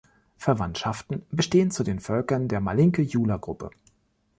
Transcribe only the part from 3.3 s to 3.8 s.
Gruppe.